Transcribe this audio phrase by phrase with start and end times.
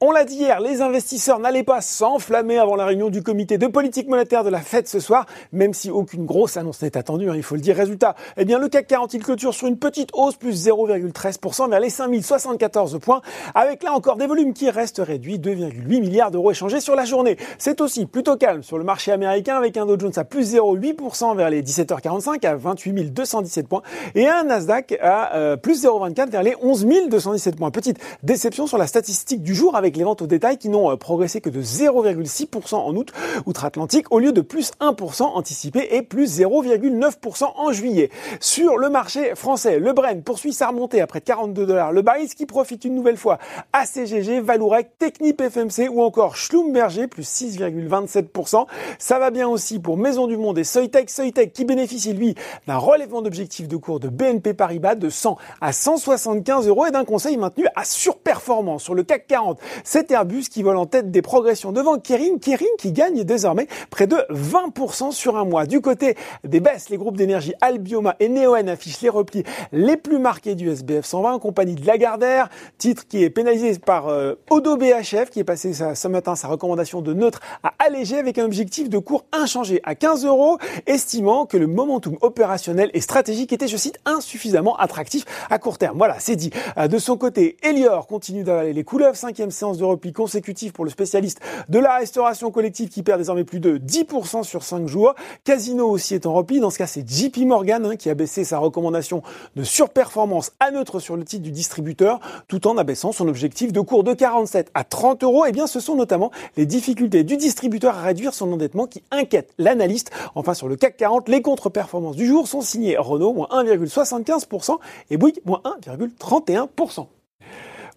[0.00, 3.66] On l'a dit hier, les investisseurs n'allaient pas s'enflammer avant la réunion du comité de
[3.66, 7.34] politique monétaire de la Fed ce soir, même si aucune grosse annonce n'est attendue, hein,
[7.34, 7.74] il faut le dire.
[7.74, 11.80] Résultat, eh bien le CAC 40 il clôture sur une petite hausse plus 0,13% vers
[11.80, 13.22] les 5074 points,
[13.56, 17.36] avec là encore des volumes qui restent réduits, 2,8 milliards d'euros échangés sur la journée.
[17.58, 21.36] C'est aussi plutôt calme sur le marché américain avec un Dow Jones à plus 0,8%
[21.36, 23.82] vers les 17h45 à 28 217 points
[24.14, 27.72] et un Nasdaq à euh, plus 0,24 vers les 11 217 points.
[27.72, 30.90] Petite déception sur la statistique du jour avec avec les ventes au détail qui n'ont
[30.90, 33.10] euh, progressé que de 0,6% en août
[33.46, 38.10] outre-Atlantique au lieu de plus 1% anticipé et plus 0,9% en juillet.
[38.38, 41.92] Sur le marché français, le Brent poursuit sa remontée à près de 42 dollars.
[41.92, 43.38] Le Baris qui profite une nouvelle fois
[43.72, 48.66] à CGG, Valourec, Technip FMC ou encore Schlumberger plus 6,27%.
[48.98, 51.08] Ça va bien aussi pour Maison du Monde et Soitec.
[51.08, 52.34] Soitec qui bénéficie lui
[52.66, 57.06] d'un relèvement d'objectif de cours de BNP Paribas de 100 à 175 euros et d'un
[57.06, 59.58] conseil maintenu à surperformance sur le CAC 40.
[59.84, 62.38] C'est Airbus qui vole en tête des progressions devant Kering.
[62.40, 65.66] Kering qui gagne désormais près de 20% sur un mois.
[65.66, 70.18] Du côté des baisses, les groupes d'énergie Albioma et Neoen affichent les replis les plus
[70.18, 72.48] marqués du SBF 120, compagnie de Lagardère,
[72.78, 77.02] titre qui est pénalisé par euh, Odo BHF qui est passé ce matin sa recommandation
[77.02, 81.56] de neutre à alléger avec un objectif de cours inchangé à 15 euros, estimant que
[81.56, 85.96] le momentum opérationnel et stratégique était, je cite, insuffisamment attractif à court terme.
[85.96, 86.50] Voilà, c'est dit.
[86.76, 90.84] Euh, de son côté, Elior continue d'avaler les couleuvres, cinquième séance de repli consécutive pour
[90.84, 95.14] le spécialiste de la restauration collective qui perd désormais plus de 10% sur 5 jours.
[95.44, 96.60] Casino aussi est en repli.
[96.60, 99.22] Dans ce cas, c'est JP Morgan hein, qui a baissé sa recommandation
[99.56, 103.80] de surperformance à neutre sur le titre du distributeur tout en abaissant son objectif de
[103.80, 105.46] cours de 47 à 30 euros.
[105.46, 109.02] Et eh bien, ce sont notamment les difficultés du distributeur à réduire son endettement qui
[109.10, 110.10] inquiète l'analyste.
[110.34, 114.78] Enfin, sur le CAC 40, les contre-performances du jour sont signées Renault, moins 1,75%
[115.10, 117.06] et Bouygues, moins 1,31%.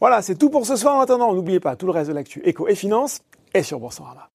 [0.00, 0.96] Voilà, c'est tout pour ce soir.
[0.96, 3.20] En attendant, n'oubliez pas tout le reste de l'actu éco et finance
[3.54, 4.30] est sur Boursorama.